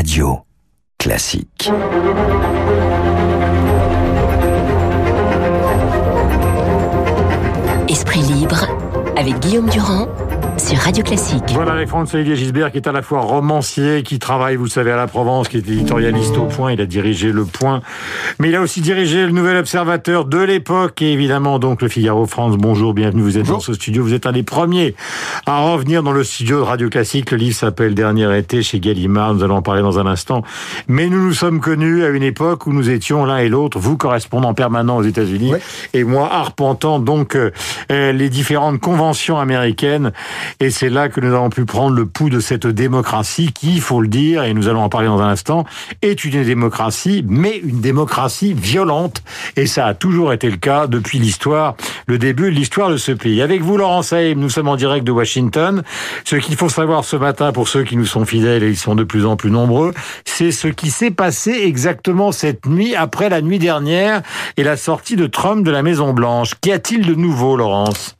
Radio 0.00 0.38
Classique. 0.98 1.70
Esprit 7.86 8.22
libre 8.22 8.64
avec 9.18 9.38
Guillaume 9.40 9.68
Durand 9.68 10.08
sur 10.58 10.78
Radio 10.78 11.02
Classique. 11.02 11.42
Voilà 11.52 11.72
Alexandre-Olivier 11.72 12.36
Gisbert 12.36 12.70
qui 12.70 12.78
est 12.78 12.86
à 12.86 12.92
la 12.92 13.02
fois 13.02 13.20
romancier, 13.20 14.02
qui 14.02 14.18
travaille, 14.18 14.56
vous 14.56 14.68
savez, 14.68 14.90
à 14.90 14.96
la 14.96 15.06
Provence, 15.06 15.48
qui 15.48 15.56
est 15.56 15.68
éditorialiste 15.68 16.36
au 16.36 16.44
Point, 16.44 16.72
il 16.72 16.80
a 16.80 16.86
dirigé 16.86 17.32
Le 17.32 17.44
Point, 17.44 17.82
mais 18.38 18.48
il 18.48 18.56
a 18.56 18.60
aussi 18.60 18.80
dirigé 18.80 19.26
le 19.26 19.32
Nouvel 19.32 19.56
Observateur 19.56 20.24
de 20.24 20.38
l'époque. 20.38 21.02
Et 21.02 21.12
évidemment 21.12 21.58
donc 21.58 21.82
le 21.82 21.88
Figaro. 21.88 22.26
France. 22.26 22.56
Bonjour, 22.56 22.94
bienvenue, 22.94 23.22
vous 23.22 23.38
êtes 23.38 23.46
dans 23.46 23.60
ce 23.60 23.72
studio, 23.72 24.02
vous 24.02 24.14
êtes 24.14 24.26
un 24.26 24.32
des 24.32 24.42
premiers 24.42 24.94
à 25.46 25.60
revenir 25.60 26.02
dans 26.02 26.12
le 26.12 26.24
studio 26.24 26.58
de 26.58 26.62
Radio 26.62 26.88
Classique. 26.88 27.30
Le 27.30 27.36
livre 27.36 27.56
s'appelle 27.56 27.94
Dernier 27.94 28.36
été 28.38 28.62
chez 28.62 28.80
Gallimard, 28.80 29.34
nous 29.34 29.42
allons 29.42 29.56
en 29.56 29.62
parler 29.62 29.82
dans 29.82 29.98
un 29.98 30.06
instant. 30.06 30.42
Mais 30.88 31.08
nous 31.08 31.22
nous 31.22 31.32
sommes 31.32 31.60
connus 31.60 32.04
à 32.04 32.08
une 32.08 32.22
époque 32.22 32.66
où 32.66 32.72
nous 32.72 32.90
étions 32.90 33.24
l'un 33.24 33.38
et 33.38 33.48
l'autre, 33.48 33.78
vous 33.78 33.96
correspondant 33.96 34.54
permanent 34.54 34.96
aux 34.96 35.02
États-Unis 35.02 35.52
et 35.92 36.04
moi 36.04 36.28
arpentant 36.32 36.98
donc 36.98 37.36
euh, 37.36 37.50
les 37.88 38.28
différentes 38.28 38.80
conventions 38.80 39.38
américaines 39.38 40.12
et 40.58 40.70
c'est 40.70 40.90
là 40.90 41.08
que 41.08 41.20
nous 41.20 41.34
avons 41.34 41.50
pu 41.50 41.64
prendre 41.64 41.94
le 41.94 42.06
pouls 42.06 42.30
de 42.30 42.40
cette 42.40 42.66
démocratie 42.66 43.52
qui, 43.52 43.74
il 43.74 43.80
faut 43.80 44.00
le 44.00 44.08
dire, 44.08 44.42
et 44.42 44.54
nous 44.54 44.68
allons 44.68 44.82
en 44.82 44.88
parler 44.88 45.06
dans 45.06 45.20
un 45.20 45.28
instant, 45.28 45.64
est 46.02 46.24
une 46.24 46.42
démocratie, 46.42 47.24
mais 47.28 47.58
une 47.58 47.80
démocratie 47.80 48.52
violente. 48.52 49.22
Et 49.56 49.66
ça 49.66 49.86
a 49.86 49.94
toujours 49.94 50.32
été 50.32 50.50
le 50.50 50.56
cas 50.56 50.86
depuis 50.86 51.18
l'histoire, 51.18 51.76
le 52.06 52.18
début 52.18 52.50
de 52.50 52.56
l'histoire 52.56 52.90
de 52.90 52.96
ce 52.96 53.12
pays. 53.12 53.42
Avec 53.42 53.62
vous, 53.62 53.76
Laurent 53.76 54.02
Saïm, 54.02 54.38
nous 54.38 54.50
sommes 54.50 54.68
en 54.68 54.76
direct 54.76 55.06
de 55.06 55.12
Washington. 55.12 55.82
Ce 56.24 56.36
qu'il 56.36 56.56
faut 56.56 56.68
savoir 56.68 57.04
ce 57.04 57.16
matin, 57.16 57.52
pour 57.52 57.68
ceux 57.68 57.84
qui 57.84 57.96
nous 57.96 58.06
sont 58.06 58.24
fidèles, 58.24 58.62
et 58.62 58.68
ils 58.68 58.76
sont 58.76 58.94
de 58.94 59.04
plus 59.04 59.26
en 59.26 59.36
plus 59.36 59.50
nombreux, 59.50 59.92
c'est 60.24 60.52
ce 60.52 60.68
qui 60.68 60.90
s'est 60.90 61.10
passé 61.10 61.52
exactement 61.64 62.32
cette 62.32 62.66
nuit, 62.66 62.94
après 62.94 63.28
la 63.28 63.42
nuit 63.42 63.58
dernière, 63.58 64.22
et 64.56 64.64
la 64.64 64.76
sortie 64.76 65.16
de 65.16 65.26
Trump 65.26 65.64
de 65.64 65.70
la 65.70 65.82
Maison 65.82 66.12
Blanche. 66.12 66.54
Qu'y 66.60 66.72
a-t-il 66.72 67.06
de 67.06 67.14
nouveau, 67.14 67.56
Laurence? 67.56 68.16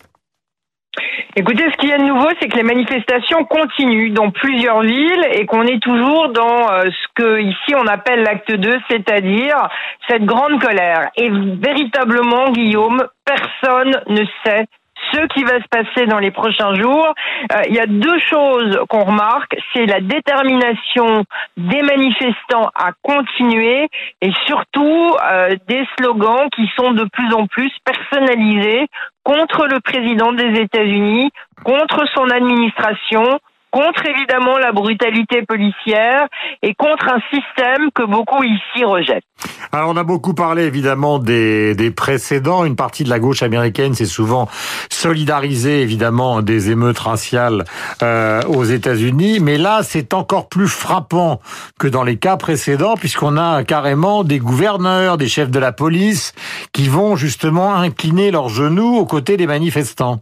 Écoutez, 1.36 1.62
ce 1.70 1.76
qu'il 1.76 1.88
y 1.88 1.92
a 1.92 1.98
de 1.98 2.04
nouveau, 2.04 2.28
c'est 2.40 2.48
que 2.48 2.56
les 2.56 2.64
manifestations 2.64 3.44
continuent 3.44 4.12
dans 4.12 4.30
plusieurs 4.30 4.80
villes 4.80 5.24
et 5.32 5.46
qu'on 5.46 5.62
est 5.62 5.80
toujours 5.80 6.30
dans 6.30 6.72
euh, 6.72 6.82
ce 6.90 7.06
que 7.14 7.40
ici 7.40 7.74
on 7.76 7.86
appelle 7.86 8.24
l'acte 8.24 8.50
2, 8.50 8.70
c'est-à-dire 8.90 9.68
cette 10.08 10.24
grande 10.24 10.60
colère. 10.60 11.10
Et 11.16 11.30
véritablement, 11.30 12.50
Guillaume, 12.50 13.06
personne 13.24 14.02
ne 14.08 14.24
sait 14.44 14.66
ce 15.12 15.26
qui 15.28 15.44
va 15.44 15.58
se 15.60 15.68
passer 15.70 16.06
dans 16.06 16.18
les 16.18 16.30
prochains 16.30 16.74
jours. 16.74 17.14
Euh, 17.52 17.62
il 17.68 17.74
y 17.74 17.80
a 17.80 17.86
deux 17.86 18.18
choses 18.20 18.78
qu'on 18.88 19.04
remarque, 19.04 19.56
c'est 19.72 19.86
la 19.86 20.00
détermination 20.00 21.24
des 21.56 21.82
manifestants 21.82 22.70
à 22.74 22.92
continuer 23.02 23.88
et 24.20 24.30
surtout 24.46 25.16
euh, 25.30 25.56
des 25.68 25.86
slogans 25.98 26.48
qui 26.54 26.70
sont 26.76 26.92
de 26.92 27.04
plus 27.04 27.32
en 27.34 27.46
plus 27.46 27.72
personnalisés 27.84 28.86
contre 29.22 29.66
le 29.66 29.80
président 29.80 30.32
des 30.32 30.60
États-Unis, 30.60 31.30
contre 31.64 32.06
son 32.14 32.30
administration, 32.30 33.38
contre 33.70 34.06
évidemment 34.06 34.58
la 34.58 34.72
brutalité 34.72 35.42
policière 35.42 36.26
et 36.62 36.74
contre 36.74 37.06
un 37.08 37.20
système 37.30 37.90
que 37.94 38.04
beaucoup 38.04 38.42
ici 38.42 38.84
rejettent. 38.84 39.24
Alors 39.72 39.90
on 39.90 39.96
a 39.96 40.04
beaucoup 40.04 40.34
parlé 40.34 40.64
évidemment 40.64 41.18
des, 41.18 41.74
des 41.74 41.90
précédents. 41.90 42.64
Une 42.64 42.76
partie 42.76 43.04
de 43.04 43.10
la 43.10 43.18
gauche 43.18 43.42
américaine 43.42 43.94
s'est 43.94 44.04
souvent 44.06 44.48
solidarisée 44.90 45.82
évidemment 45.82 46.42
des 46.42 46.70
émeutes 46.70 46.98
raciales 46.98 47.64
euh, 48.02 48.42
aux 48.42 48.64
États-Unis, 48.64 49.38
mais 49.40 49.58
là 49.58 49.80
c'est 49.82 50.14
encore 50.14 50.48
plus 50.48 50.68
frappant 50.68 51.40
que 51.78 51.86
dans 51.86 52.02
les 52.02 52.16
cas 52.16 52.36
précédents 52.36 52.96
puisqu'on 52.96 53.36
a 53.36 53.62
carrément 53.64 54.24
des 54.24 54.38
gouverneurs, 54.38 55.16
des 55.16 55.28
chefs 55.28 55.50
de 55.50 55.58
la 55.58 55.72
police 55.72 56.32
qui 56.72 56.88
vont 56.88 57.16
justement 57.16 57.74
incliner 57.74 58.30
leurs 58.30 58.48
genoux 58.48 58.96
aux 58.96 59.06
côtés 59.06 59.36
des 59.36 59.46
manifestants. 59.46 60.20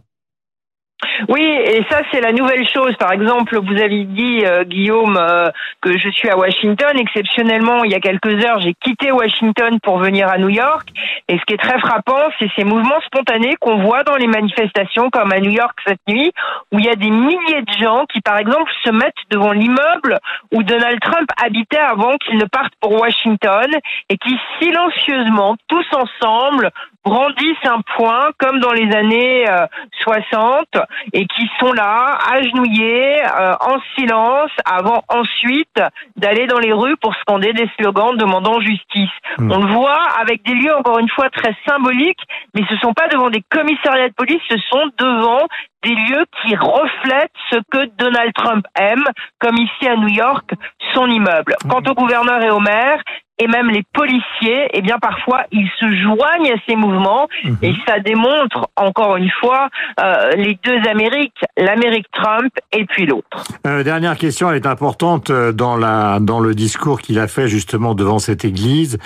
Oui, 1.27 1.41
et 1.43 1.83
ça 1.89 2.01
c'est 2.11 2.21
la 2.21 2.31
nouvelle 2.31 2.67
chose. 2.67 2.95
Par 2.97 3.11
exemple, 3.11 3.57
vous 3.57 3.81
avez 3.81 4.05
dit 4.05 4.43
euh, 4.45 4.63
Guillaume 4.63 5.17
euh, 5.17 5.49
que 5.81 5.97
je 5.97 6.09
suis 6.09 6.29
à 6.29 6.37
Washington. 6.37 6.97
Exceptionnellement, 6.97 7.83
il 7.83 7.91
y 7.91 7.95
a 7.95 7.99
quelques 7.99 8.43
heures, 8.45 8.59
j'ai 8.61 8.73
quitté 8.73 9.11
Washington 9.11 9.79
pour 9.81 9.97
venir 9.97 10.29
à 10.29 10.37
New 10.37 10.49
York. 10.49 10.87
Et 11.27 11.37
ce 11.37 11.43
qui 11.45 11.53
est 11.53 11.57
très 11.57 11.79
frappant, 11.79 12.29
c'est 12.39 12.49
ces 12.55 12.63
mouvements 12.63 13.01
spontanés 13.05 13.55
qu'on 13.59 13.79
voit 13.83 14.03
dans 14.03 14.15
les 14.15 14.27
manifestations, 14.27 15.09
comme 15.09 15.31
à 15.31 15.39
New 15.39 15.51
York 15.51 15.77
cette 15.85 15.99
nuit, 16.07 16.31
où 16.71 16.79
il 16.79 16.85
y 16.85 16.89
a 16.89 16.95
des 16.95 17.09
milliers 17.09 17.61
de 17.61 17.73
gens 17.83 18.05
qui, 18.05 18.21
par 18.21 18.37
exemple, 18.37 18.71
se 18.83 18.91
mettent 18.91 19.13
devant 19.29 19.51
l'immeuble 19.51 20.19
où 20.51 20.63
Donald 20.63 20.99
Trump 21.01 21.29
habitait 21.43 21.77
avant 21.77 22.17
qu'il 22.17 22.37
ne 22.37 22.45
parte 22.45 22.73
pour 22.79 22.93
Washington 22.93 23.67
et 24.09 24.17
qui 24.17 24.37
silencieusement, 24.59 25.55
tous 25.67 25.85
ensemble, 25.93 26.71
brandissent 27.03 27.65
un 27.65 27.81
point 27.95 28.29
comme 28.37 28.59
dans 28.59 28.73
les 28.73 28.91
années 28.95 29.45
60 30.01 30.65
euh, 30.75 30.81
et 31.13 31.25
qui 31.25 31.49
sont 31.59 31.71
là, 31.71 32.17
agenouillés, 32.31 33.21
euh, 33.23 33.53
en 33.59 33.79
silence, 33.95 34.51
avant 34.65 35.03
ensuite 35.07 35.81
d'aller 36.17 36.47
dans 36.47 36.59
les 36.59 36.73
rues 36.73 36.97
pour 36.97 37.15
scander 37.15 37.53
des 37.53 37.69
slogans 37.77 38.15
demandant 38.17 38.59
justice. 38.59 39.09
Hmm. 39.37 39.51
On 39.51 39.59
le 39.59 39.73
voit 39.73 40.03
avec 40.19 40.43
des 40.43 40.53
lieux 40.53 40.75
encore 40.75 40.99
une 40.99 41.09
fois 41.09 41.29
très 41.29 41.55
symboliques, 41.67 42.21
mais 42.53 42.63
ce 42.69 42.75
sont 42.77 42.93
pas 42.93 43.07
devant 43.07 43.29
des 43.29 43.43
commissariats 43.49 44.09
de 44.09 44.13
police, 44.13 44.41
ce 44.49 44.57
sont 44.69 44.89
devant 44.97 45.47
des 45.83 45.95
lieux 45.95 46.25
qui 46.41 46.55
reflètent 46.55 47.31
ce 47.49 47.57
que 47.71 47.85
Donald 47.97 48.33
Trump 48.33 48.65
aime, 48.75 49.05
comme 49.39 49.55
ici 49.55 49.87
à 49.87 49.95
New 49.95 50.09
York, 50.09 50.51
son 50.93 51.07
immeuble. 51.07 51.55
Quant 51.69 51.81
au 51.89 51.93
gouverneur 51.93 52.41
et 52.43 52.49
au 52.49 52.59
maire, 52.59 53.01
et 53.39 53.47
même 53.47 53.69
les 53.69 53.83
policiers, 53.93 54.67
eh 54.73 54.81
bien 54.81 54.97
parfois 54.99 55.43
ils 55.51 55.69
se 55.79 55.85
joignent 55.85 56.51
à 56.51 56.57
ces 56.67 56.75
mouvements 56.75 57.27
mhm. 57.43 57.57
et 57.61 57.73
ça 57.87 57.99
démontre 57.99 58.69
encore 58.75 59.15
une 59.15 59.31
fois 59.39 59.69
euh, 59.99 60.31
les 60.31 60.59
deux 60.63 60.79
Amériques, 60.89 61.41
l'Amérique 61.57 62.07
Trump 62.11 62.51
et 62.71 62.85
puis 62.85 63.05
l'autre. 63.05 63.43
Euh, 63.65 63.83
dernière 63.83 64.17
question, 64.17 64.49
elle 64.49 64.57
est 64.57 64.67
importante 64.67 65.29
euh, 65.29 65.51
dans 65.51 65.77
la 65.77 66.19
dans 66.19 66.39
le 66.39 66.53
discours 66.53 67.01
qu'il 67.01 67.19
a 67.19 67.27
fait 67.27 67.47
justement 67.47 67.95
devant 67.95 68.19
cette 68.19 68.43
église. 68.43 68.97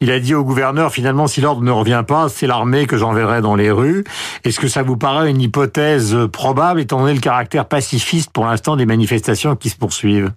Il 0.00 0.10
a 0.10 0.20
dit 0.20 0.34
au 0.34 0.44
gouverneur 0.44 0.92
finalement 0.92 1.26
si 1.26 1.40
l'ordre 1.40 1.62
ne 1.62 1.70
revient 1.70 2.04
pas, 2.06 2.28
c'est 2.28 2.46
l'armée 2.46 2.86
que 2.86 2.96
j'enverrai 2.96 3.40
dans 3.40 3.56
les 3.56 3.70
rues. 3.70 4.04
Est-ce 4.44 4.60
que 4.60 4.68
ça 4.68 4.82
vous 4.82 4.96
paraît 4.96 5.30
une 5.30 5.40
hypothèse 5.40 6.16
probable 6.32 6.80
étant 6.80 7.00
donné 7.00 7.14
le 7.14 7.20
caractère 7.20 7.66
pacifiste 7.66 8.32
pour 8.32 8.46
l'instant 8.46 8.76
des 8.76 8.86
manifestations 8.86 9.56
qui 9.56 9.70
se 9.70 9.76
poursuivent? 9.76 10.30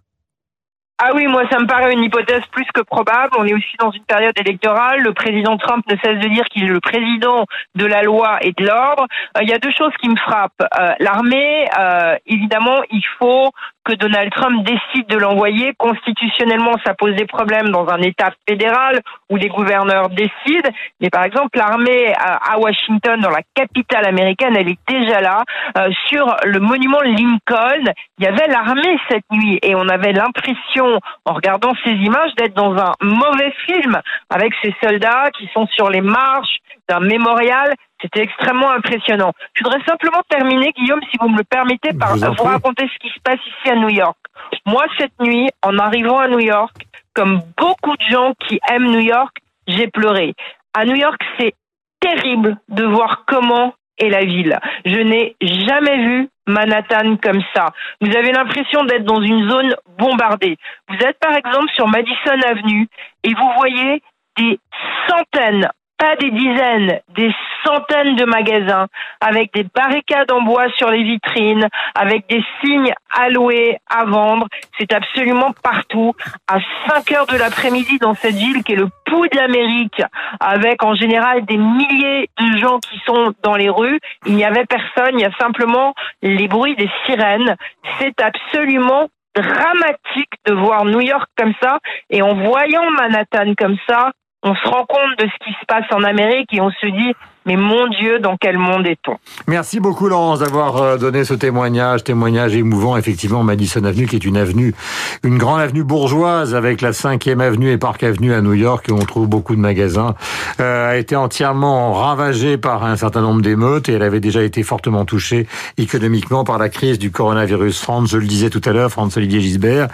Ah 1.03 1.09
oui, 1.15 1.25
moi 1.25 1.41
ça 1.49 1.57
me 1.57 1.65
paraît 1.65 1.93
une 1.93 2.03
hypothèse 2.03 2.43
plus 2.51 2.67
que 2.75 2.81
probable. 2.81 3.31
On 3.35 3.45
est 3.47 3.55
aussi 3.55 3.75
dans 3.79 3.89
une 3.89 4.03
période 4.03 4.37
électorale. 4.39 5.01
Le 5.01 5.13
président 5.13 5.57
Trump 5.57 5.83
ne 5.89 5.95
cesse 5.97 6.19
de 6.19 6.27
dire 6.27 6.45
qu'il 6.45 6.63
est 6.65 6.67
le 6.67 6.79
président 6.79 7.47
de 7.73 7.85
la 7.87 8.03
loi 8.03 8.37
et 8.41 8.51
de 8.51 8.63
l'ordre. 8.63 9.07
Euh, 9.35 9.41
il 9.41 9.49
y 9.49 9.53
a 9.53 9.57
deux 9.57 9.71
choses 9.71 9.93
qui 9.99 10.09
me 10.09 10.15
frappent. 10.15 10.61
Euh, 10.61 10.93
l'armée, 10.99 11.65
euh, 11.79 12.15
évidemment, 12.27 12.83
il 12.91 13.03
faut 13.17 13.51
que 13.83 13.93
Donald 13.93 14.31
Trump 14.31 14.63
décide 14.63 15.07
de 15.07 15.17
l'envoyer. 15.17 15.73
Constitutionnellement, 15.77 16.73
ça 16.85 16.93
pose 16.93 17.15
des 17.15 17.25
problèmes 17.25 17.69
dans 17.69 17.87
un 17.89 18.01
État 18.01 18.31
fédéral 18.47 19.01
où 19.29 19.35
les 19.35 19.49
gouverneurs 19.49 20.09
décident. 20.09 20.69
Mais 20.99 21.09
par 21.09 21.23
exemple, 21.23 21.57
l'armée 21.57 22.13
à 22.17 22.59
Washington, 22.59 23.19
dans 23.19 23.29
la 23.29 23.41
capitale 23.53 24.05
américaine, 24.05 24.55
elle 24.57 24.69
est 24.69 24.79
déjà 24.87 25.21
là. 25.21 25.43
Euh, 25.77 25.89
sur 26.07 26.35
le 26.45 26.59
monument 26.59 27.01
Lincoln, 27.01 27.91
il 28.17 28.25
y 28.25 28.27
avait 28.27 28.47
l'armée 28.47 28.97
cette 29.09 29.29
nuit 29.31 29.59
et 29.61 29.75
on 29.75 29.87
avait 29.87 30.13
l'impression, 30.13 30.99
en 31.25 31.33
regardant 31.33 31.71
ces 31.83 31.91
images, 31.91 32.33
d'être 32.37 32.53
dans 32.53 32.75
un 32.75 32.93
mauvais 33.01 33.53
film 33.65 33.99
avec 34.29 34.53
ces 34.63 34.73
soldats 34.83 35.29
qui 35.37 35.49
sont 35.53 35.67
sur 35.67 35.89
les 35.89 36.01
marches 36.01 36.57
d'un 36.89 36.99
mémorial. 36.99 37.73
C'était 38.01 38.21
extrêmement 38.21 38.71
impressionnant. 38.71 39.33
Je 39.53 39.63
voudrais 39.63 39.83
simplement 39.85 40.21
terminer, 40.29 40.71
Guillaume, 40.71 41.01
si 41.11 41.17
vous 41.19 41.29
me 41.29 41.37
le 41.37 41.43
permettez, 41.43 41.93
par 41.93 42.15
vous, 42.15 42.33
vous 42.37 42.43
raconter 42.43 42.89
ce 42.91 42.99
qui 42.99 43.13
se 43.13 43.19
passe 43.21 43.39
ici 43.45 43.71
à 43.71 43.75
New 43.75 43.89
York. 43.89 44.17
Moi, 44.65 44.83
cette 44.97 45.19
nuit, 45.19 45.49
en 45.63 45.77
arrivant 45.77 46.19
à 46.19 46.27
New 46.27 46.39
York, 46.39 46.75
comme 47.13 47.41
beaucoup 47.57 47.95
de 47.95 48.05
gens 48.09 48.33
qui 48.47 48.59
aiment 48.71 48.91
New 48.91 49.01
York, 49.01 49.37
j'ai 49.67 49.87
pleuré. 49.87 50.33
À 50.73 50.85
New 50.85 50.95
York, 50.95 51.21
c'est 51.37 51.53
terrible 51.99 52.57
de 52.69 52.83
voir 52.83 53.23
comment 53.27 53.73
est 53.97 54.09
la 54.09 54.25
ville. 54.25 54.57
Je 54.85 54.99
n'ai 54.99 55.35
jamais 55.41 55.97
vu 55.97 56.29
Manhattan 56.47 57.17
comme 57.17 57.41
ça. 57.53 57.67
Vous 58.01 58.15
avez 58.15 58.31
l'impression 58.31 58.83
d'être 58.85 59.03
dans 59.03 59.21
une 59.21 59.49
zone 59.49 59.75
bombardée. 59.97 60.57
Vous 60.89 60.95
êtes 60.95 61.19
par 61.19 61.35
exemple 61.35 61.69
sur 61.75 61.87
Madison 61.87 62.39
Avenue 62.47 62.87
et 63.23 63.33
vous 63.33 63.51
voyez 63.57 64.01
des 64.37 64.59
centaines, 65.07 65.69
pas 66.01 66.15
des 66.15 66.31
dizaines, 66.31 66.99
des 67.15 67.31
centaines 67.63 68.15
de 68.15 68.25
magasins 68.25 68.87
avec 69.19 69.53
des 69.53 69.63
barricades 69.63 70.31
en 70.31 70.41
bois 70.41 70.67
sur 70.75 70.89
les 70.89 71.03
vitrines, 71.03 71.67
avec 71.93 72.27
des 72.27 72.43
signes 72.59 72.91
alloués 73.15 73.77
à 73.87 74.05
vendre. 74.05 74.47
C'est 74.79 74.91
absolument 74.93 75.53
partout. 75.61 76.13
À 76.47 76.57
5 76.89 77.11
heures 77.11 77.27
de 77.27 77.37
l'après-midi 77.37 77.99
dans 77.99 78.15
cette 78.15 78.33
ville 78.33 78.63
qui 78.63 78.73
est 78.73 78.77
le 78.77 78.89
pouls 79.05 79.27
de 79.27 79.37
l'Amérique, 79.37 80.01
avec 80.39 80.83
en 80.83 80.95
général 80.95 81.45
des 81.45 81.57
milliers 81.57 82.29
de 82.39 82.57
gens 82.57 82.79
qui 82.79 82.99
sont 83.05 83.33
dans 83.43 83.55
les 83.55 83.69
rues, 83.69 83.99
il 84.25 84.35
n'y 84.35 84.43
avait 84.43 84.65
personne. 84.65 85.19
Il 85.19 85.21
y 85.21 85.25
a 85.25 85.37
simplement 85.39 85.93
les 86.23 86.47
bruits 86.47 86.75
des 86.75 86.89
sirènes. 87.05 87.55
C'est 87.99 88.19
absolument 88.21 89.07
dramatique 89.35 90.33
de 90.45 90.53
voir 90.53 90.83
New 90.85 90.99
York 90.99 91.29
comme 91.37 91.53
ça 91.61 91.77
et 92.09 92.21
en 92.21 92.33
voyant 92.33 92.89
Manhattan 92.91 93.53
comme 93.57 93.77
ça, 93.87 94.11
on 94.43 94.55
se 94.55 94.67
rend 94.67 94.85
compte 94.85 95.17
de 95.19 95.27
ce 95.27 95.45
qui 95.45 95.53
se 95.59 95.65
passe 95.65 95.85
en 95.91 96.03
Amérique 96.03 96.53
et 96.53 96.61
on 96.61 96.71
se 96.71 96.85
dit 96.85 97.13
mais 97.45 97.55
mon 97.55 97.87
Dieu, 97.87 98.19
dans 98.19 98.37
quel 98.37 98.57
monde 98.59 98.85
est-on? 98.85 99.17
Merci 99.47 99.79
beaucoup 99.79 100.07
Laurence 100.07 100.39
d'avoir 100.39 100.77
euh, 100.77 100.97
donné 100.97 101.25
ce 101.25 101.33
témoignage, 101.33 102.03
témoignage 102.03 102.55
émouvant 102.55 102.97
effectivement 102.97 103.43
Madison 103.43 103.83
Avenue 103.83 104.05
qui 104.05 104.15
est 104.15 104.25
une 104.25 104.37
avenue, 104.37 104.75
une 105.23 105.39
grande 105.39 105.59
avenue 105.59 105.83
bourgeoise 105.83 106.53
avec 106.53 106.81
la 106.81 106.91
5e 106.91 107.39
avenue 107.39 107.71
et 107.71 107.79
Park 107.79 108.03
Avenue 108.03 108.33
à 108.33 108.41
New 108.41 108.53
York 108.53 108.85
où 108.91 108.93
on 108.93 109.05
trouve 109.05 109.27
beaucoup 109.27 109.55
de 109.55 109.59
magasins, 109.59 110.13
euh, 110.59 110.91
a 110.91 110.97
été 110.97 111.15
entièrement 111.15 111.93
ravagée 111.93 112.57
par 112.57 112.83
un 112.83 112.95
certain 112.95 113.21
nombre 113.21 113.41
d'émeutes 113.41 113.89
et 113.89 113.93
elle 113.93 114.03
avait 114.03 114.19
déjà 114.19 114.43
été 114.43 114.61
fortement 114.61 115.05
touchée 115.05 115.47
économiquement 115.79 116.43
par 116.43 116.59
la 116.59 116.69
crise 116.69 116.99
du 116.99 117.09
coronavirus. 117.09 117.81
France, 117.81 118.11
je 118.11 118.17
le 118.17 118.27
disais 118.27 118.51
tout 118.51 118.61
à 118.65 118.71
l'heure, 118.71 118.91
France 118.91 119.17
Olivier 119.17 119.41
Gisbert, 119.41 119.87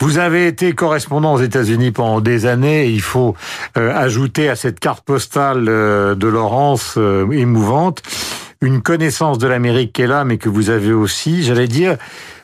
vous 0.00 0.16
avez 0.16 0.46
été 0.46 0.72
correspondant 0.72 1.34
aux 1.34 1.42
États-Unis 1.42 1.90
pendant 1.90 2.22
des 2.22 2.46
années 2.46 2.86
et 2.86 2.90
il 2.90 3.02
faut 3.02 3.34
euh, 3.76 3.94
ajouter 3.94 4.48
à 4.48 4.56
cette 4.56 4.80
carte 4.80 5.04
postale 5.04 5.66
de 5.66 6.28
Laurence 6.28 6.77
euh, 6.96 7.30
émouvante, 7.30 8.02
une 8.60 8.82
connaissance 8.82 9.38
de 9.38 9.46
l'Amérique 9.46 9.92
qui 9.92 10.02
est 10.02 10.06
là, 10.06 10.24
mais 10.24 10.38
que 10.38 10.48
vous 10.48 10.70
avez 10.70 10.92
aussi, 10.92 11.42
j'allais 11.42 11.68
dire, 11.68 11.96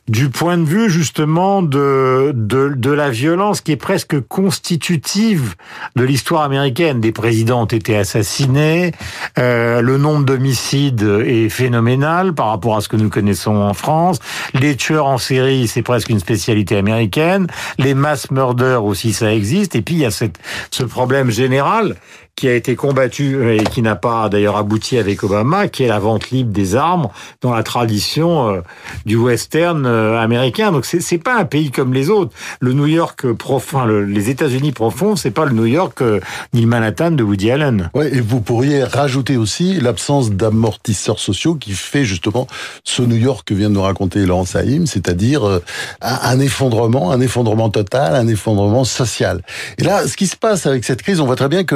du 0.08 0.28
point 0.28 0.58
de 0.58 0.64
vue 0.64 0.90
justement 0.90 1.62
de, 1.62 2.32
de, 2.34 2.74
de 2.76 2.90
la 2.90 3.10
violence 3.10 3.60
qui 3.60 3.72
est 3.72 3.76
presque 3.76 4.20
constitutive 4.20 5.54
de 5.96 6.04
l'histoire 6.04 6.42
américaine. 6.42 7.00
Des 7.00 7.12
présidents 7.12 7.62
ont 7.62 7.66
été 7.66 7.96
assassinés, 7.96 8.92
euh, 9.38 9.80
le 9.80 9.96
nombre 9.96 10.24
d'homicides 10.24 11.02
est 11.02 11.48
phénoménal 11.48 12.34
par 12.34 12.48
rapport 12.48 12.76
à 12.76 12.80
ce 12.80 12.88
que 12.88 12.96
nous 12.96 13.08
connaissons 13.08 13.56
en 13.56 13.72
France. 13.72 14.18
Les 14.52 14.76
tueurs 14.76 15.06
en 15.06 15.18
série, 15.18 15.66
c'est 15.68 15.82
presque 15.82 16.10
une 16.10 16.20
spécialité 16.20 16.76
américaine. 16.76 17.46
Les 17.78 17.94
mass 17.94 18.30
murders 18.30 18.84
aussi, 18.84 19.12
ça 19.12 19.32
existe. 19.32 19.74
Et 19.74 19.82
puis 19.82 19.94
il 19.94 20.00
y 20.00 20.06
a 20.06 20.10
cette, 20.10 20.38
ce 20.70 20.82
problème 20.82 21.30
général 21.30 21.96
qui 22.36 22.48
a 22.48 22.54
été 22.54 22.74
combattu 22.74 23.54
et 23.54 23.62
qui 23.62 23.80
n'a 23.80 23.94
pas 23.94 24.28
d'ailleurs 24.28 24.56
abouti 24.56 24.98
avec 24.98 25.22
Obama, 25.22 25.68
qui 25.68 25.84
est 25.84 25.88
la 25.88 26.00
vente 26.00 26.30
libre 26.30 26.52
des 26.52 26.74
armes 26.74 27.08
dans 27.40 27.54
la 27.54 27.62
tradition 27.62 28.50
euh, 28.50 28.60
du 29.06 29.16
western 29.16 29.86
américain. 29.94 30.72
Donc 30.72 30.84
c'est 30.84 31.00
c'est 31.00 31.18
pas 31.18 31.38
un 31.38 31.44
pays 31.44 31.70
comme 31.70 31.92
les 31.92 32.10
autres. 32.10 32.32
Le 32.60 32.72
New 32.72 32.86
York 32.86 33.32
profond, 33.32 33.84
le, 33.84 34.04
les 34.04 34.30
États-Unis 34.30 34.72
profonds, 34.72 35.16
c'est 35.16 35.30
pas 35.30 35.44
le 35.44 35.52
New 35.52 35.66
York 35.66 36.00
euh, 36.02 36.20
ni 36.52 36.62
le 36.62 36.66
Manhattan 36.66 37.10
de 37.12 37.22
Woody 37.22 37.50
Allen. 37.50 37.90
Et 38.10 38.20
vous 38.20 38.40
pourriez 38.40 38.84
rajouter 38.84 39.36
aussi 39.36 39.80
l'absence 39.80 40.30
d'amortisseurs 40.30 41.18
sociaux 41.18 41.54
qui 41.54 41.72
fait 41.72 42.04
justement 42.04 42.46
ce 42.84 43.02
New 43.02 43.16
York 43.16 43.46
que 43.46 43.54
vient 43.54 43.68
de 43.68 43.74
nous 43.74 43.82
raconter 43.82 44.24
Laurence 44.26 44.56
Haïm, 44.56 44.86
c'est-à-dire 44.86 45.60
un, 46.00 46.40
effondrement, 46.40 47.10
un 47.12 47.20
effondrement 47.20 47.70
total, 47.70 48.14
un 48.14 48.28
effondrement 48.28 48.84
social. 48.84 49.42
Et 49.78 49.84
là, 49.84 50.06
ce 50.06 50.16
qui 50.16 50.26
se 50.26 50.36
passe 50.36 50.66
avec 50.66 50.84
cette 50.84 51.02
crise, 51.02 51.20
on 51.20 51.26
voit 51.26 51.36
très 51.36 51.48
bien 51.48 51.64
que 51.64 51.74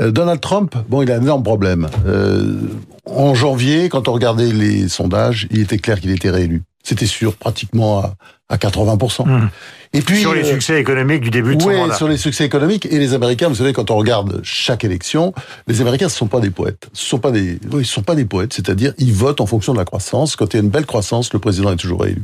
euh, 0.00 0.10
Donald 0.10 0.40
Trump, 0.40 0.74
bon, 0.88 1.02
il 1.02 1.10
a 1.10 1.16
un 1.16 1.22
énorme 1.22 1.42
problème. 1.42 1.88
Euh, 2.06 2.56
en 3.06 3.34
janvier, 3.34 3.88
quand 3.88 4.08
on 4.08 4.12
regardait 4.12 4.52
les 4.52 4.88
sondages, 4.88 5.46
il 5.50 5.60
était 5.60 5.78
clair 5.78 6.00
qu'il 6.00 6.10
était 6.10 6.30
réélu. 6.30 6.62
C'était 6.88 7.06
sûr, 7.06 7.36
pratiquement 7.36 7.98
à, 8.00 8.14
à 8.48 8.56
80%. 8.56 9.26
Mmh. 9.28 9.50
Et 9.92 10.00
puis 10.02 10.20
sur 10.20 10.32
les 10.34 10.42
euh, 10.42 10.52
succès 10.52 10.80
économiques 10.80 11.20
du 11.22 11.30
début 11.30 11.56
de 11.56 11.60
son 11.62 11.68
Ouais, 11.68 11.76
mandat. 11.76 11.94
sur 11.96 12.08
les 12.08 12.16
succès 12.16 12.44
économiques 12.44 12.86
et 12.86 12.98
les 12.98 13.12
Américains. 13.14 13.48
Vous 13.48 13.54
savez, 13.56 13.72
quand 13.74 13.90
on 13.90 13.96
regarde 13.96 14.40
chaque 14.42 14.84
élection, 14.84 15.34
les 15.66 15.80
Américains 15.82 16.08
ce 16.08 16.16
sont 16.16 16.28
pas 16.28 16.40
des 16.40 16.48
poètes. 16.50 16.88
Ce 16.94 17.04
sont 17.06 17.18
pas 17.18 17.30
des, 17.30 17.58
oui, 17.72 17.84
ce 17.84 17.92
sont 17.92 18.02
pas 18.02 18.14
des 18.14 18.24
poètes. 18.24 18.52
C'est-à-dire, 18.54 18.94
ils 18.98 19.12
votent 19.12 19.40
en 19.42 19.46
fonction 19.46 19.72
de 19.74 19.78
la 19.78 19.84
croissance. 19.84 20.34
Quand 20.36 20.52
il 20.54 20.56
y 20.56 20.60
a 20.60 20.62
une 20.62 20.70
belle 20.70 20.86
croissance, 20.86 21.32
le 21.34 21.38
président 21.38 21.72
est 21.72 21.76
toujours 21.76 22.06
élu. 22.06 22.22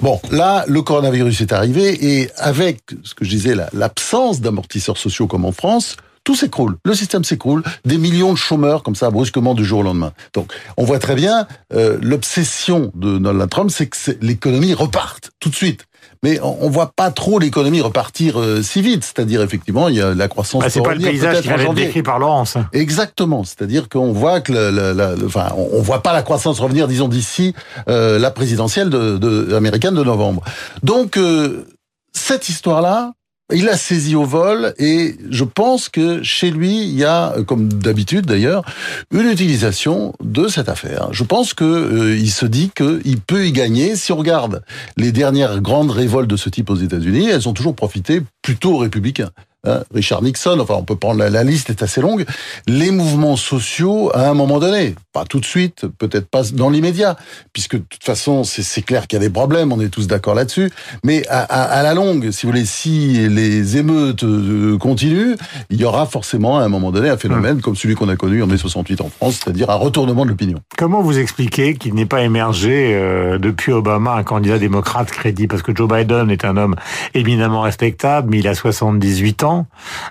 Bon, 0.00 0.18
là, 0.30 0.64
le 0.66 0.80
coronavirus 0.82 1.40
est 1.42 1.52
arrivé 1.52 2.20
et 2.20 2.30
avec 2.36 2.80
ce 3.02 3.14
que 3.14 3.24
je 3.26 3.30
disais, 3.30 3.54
la- 3.54 3.68
l'absence 3.74 4.40
d'amortisseurs 4.40 4.96
sociaux 4.98 5.26
comme 5.26 5.44
en 5.44 5.52
France. 5.52 5.96
Tout 6.30 6.36
s'écroule, 6.36 6.76
le 6.84 6.94
système 6.94 7.24
s'écroule, 7.24 7.64
des 7.84 7.98
millions 7.98 8.30
de 8.32 8.38
chômeurs 8.38 8.84
comme 8.84 8.94
ça 8.94 9.10
brusquement 9.10 9.52
du 9.52 9.64
jour 9.64 9.80
au 9.80 9.82
lendemain. 9.82 10.12
Donc, 10.32 10.52
on 10.76 10.84
voit 10.84 11.00
très 11.00 11.16
bien 11.16 11.48
euh, 11.74 11.98
l'obsession 12.00 12.92
de 12.94 13.18
Donald 13.18 13.50
Trump, 13.50 13.68
c'est 13.72 13.88
que 13.88 13.96
l'économie 14.20 14.72
reparte 14.72 15.32
tout 15.40 15.48
de 15.48 15.56
suite. 15.56 15.86
Mais 16.22 16.38
on, 16.40 16.70
voit 16.70 16.92
pas 16.94 17.10
trop 17.10 17.40
l'économie 17.40 17.80
repartir 17.80 18.38
euh, 18.40 18.62
si 18.62 18.80
vite. 18.80 19.02
C'est-à-dire 19.02 19.42
effectivement, 19.42 19.88
il 19.88 19.96
y 19.96 20.00
a 20.00 20.14
la 20.14 20.28
croissance. 20.28 20.62
Ah, 20.64 20.70
c'est 20.70 20.82
pas 20.82 20.94
le 20.94 21.00
paysage 21.00 21.40
qui 21.42 21.48
janvier. 21.48 21.86
décrit 21.86 22.04
par 22.04 22.20
Laurence. 22.20 22.56
Exactement, 22.72 23.42
c'est-à-dire 23.42 23.88
qu'on 23.88 24.12
voit 24.12 24.40
que, 24.40 24.52
le, 24.52 24.70
le- 24.70 24.92
la- 24.92 25.16
le- 25.16 25.26
enfin, 25.26 25.48
on, 25.56 25.68
on 25.78 25.82
voit 25.82 26.00
pas 26.04 26.12
la 26.12 26.22
croissance 26.22 26.60
revenir, 26.60 26.86
disons 26.86 27.08
d'ici 27.08 27.56
euh, 27.88 28.20
la 28.20 28.30
présidentielle 28.30 28.88
de, 28.88 29.18
de- 29.18 29.52
américaine 29.56 29.94
de 29.96 30.04
novembre. 30.04 30.44
Donc 30.84 31.16
euh, 31.16 31.66
cette 32.12 32.48
histoire-là, 32.48 33.14
il 33.52 33.68
a 33.68 33.76
saisi 33.76 34.14
au 34.14 34.24
vol 34.24 34.74
et 34.78 35.16
je 35.30 35.44
pense 35.44 35.88
que 35.88 36.22
chez 36.22 36.50
lui, 36.50 36.82
il 36.82 36.96
y 36.96 37.04
a, 37.04 37.34
comme 37.46 37.72
d'habitude 37.72 38.26
d'ailleurs, 38.26 38.64
une 39.12 39.28
utilisation 39.30 40.14
de 40.22 40.48
cette 40.48 40.68
affaire. 40.68 41.08
Je 41.12 41.24
pense 41.24 41.54
que 41.54 41.64
euh, 41.64 42.16
il 42.16 42.30
se 42.30 42.46
dit 42.46 42.70
qu'il 42.74 43.20
peut 43.20 43.46
y 43.46 43.52
gagner. 43.52 43.96
Si 43.96 44.12
on 44.12 44.16
regarde 44.16 44.62
les 44.96 45.12
dernières 45.12 45.60
grandes 45.60 45.90
révoltes 45.90 46.30
de 46.30 46.36
ce 46.36 46.48
type 46.48 46.70
aux 46.70 46.76
États-Unis, 46.76 47.28
elles 47.28 47.48
ont 47.48 47.52
toujours 47.52 47.74
profité 47.74 48.22
plutôt 48.42 48.74
aux 48.74 48.78
républicains. 48.78 49.30
Hein, 49.66 49.80
Richard 49.94 50.22
Nixon, 50.22 50.58
enfin 50.60 50.74
on 50.78 50.84
peut 50.84 50.96
prendre 50.96 51.18
la, 51.18 51.28
la 51.28 51.44
liste 51.44 51.68
est 51.68 51.82
assez 51.82 52.00
longue. 52.00 52.24
Les 52.66 52.90
mouvements 52.90 53.36
sociaux, 53.36 54.10
à 54.14 54.30
un 54.30 54.34
moment 54.34 54.58
donné, 54.58 54.94
pas 55.12 55.24
tout 55.26 55.38
de 55.38 55.44
suite, 55.44 55.84
peut-être 55.98 56.28
pas 56.30 56.44
dans 56.54 56.70
l'immédiat, 56.70 57.16
puisque 57.52 57.74
de 57.76 57.84
toute 57.88 58.02
façon 58.04 58.42
c'est 58.44 58.80
clair 58.82 59.06
qu'il 59.06 59.18
y 59.18 59.22
a 59.22 59.24
des 59.26 59.30
problèmes, 59.32 59.70
on 59.72 59.80
est 59.80 59.90
tous 59.90 60.06
d'accord 60.06 60.34
là-dessus. 60.34 60.70
Mais 61.04 61.26
à, 61.28 61.40
à- 61.40 61.64
à 61.78 61.82
la 61.82 61.92
longue, 61.92 62.30
si 62.30 62.46
vous 62.46 62.52
voulez, 62.52 62.64
si 62.64 63.28
les 63.28 63.76
émeutes 63.76 64.24
euh, 64.24 64.78
continuent, 64.78 65.34
il 65.68 65.78
y 65.78 65.84
aura 65.84 66.06
forcément 66.06 66.58
à 66.58 66.62
un 66.62 66.68
moment 66.68 66.90
donné 66.90 67.10
un 67.10 67.18
phénomène 67.18 67.60
comme 67.60 67.76
celui 67.76 67.94
qu'on 67.96 68.08
a 68.08 68.16
connu 68.16 68.42
en 68.42 68.46
mai 68.46 68.56
68 68.56 69.02
en 69.02 69.10
France, 69.10 69.40
c'est-à-dire 69.44 69.68
un 69.68 69.74
retournement 69.74 70.24
de 70.24 70.30
l'opinion. 70.30 70.58
Comment 70.78 71.02
vous 71.02 71.18
expliquez 71.18 71.74
qu'il 71.74 71.94
n'ait 71.94 72.06
pas 72.06 72.22
émergé 72.22 72.92
euh, 72.94 73.38
depuis 73.38 73.72
Obama 73.72 74.12
un 74.14 74.22
candidat 74.22 74.58
démocrate 74.58 75.10
crédible? 75.10 75.48
Parce 75.48 75.62
que 75.62 75.76
Joe 75.76 75.86
Biden 75.88 76.30
est 76.30 76.46
un 76.46 76.56
homme 76.56 76.76
éminemment 77.12 77.60
respectable, 77.60 78.28
mais 78.30 78.38
il 78.38 78.48
a 78.48 78.54
78 78.54 79.42
ans. 79.42 79.49